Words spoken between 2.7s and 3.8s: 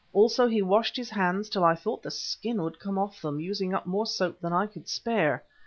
come off them, using